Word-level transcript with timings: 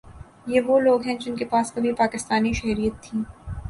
یہ 0.47 0.61
وہ 0.67 0.79
لوگ 0.79 1.05
ہیں 1.05 1.15
جن 1.17 1.35
کے 1.35 1.45
پاس 1.45 1.71
کبھی 1.73 1.93
پاکستانی 1.95 2.53
شہریت 2.53 3.03
تھی 3.03 3.19